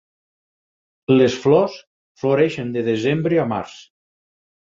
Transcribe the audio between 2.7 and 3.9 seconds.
de desembre a març.